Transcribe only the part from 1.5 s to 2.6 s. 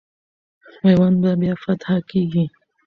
فتح کېږي.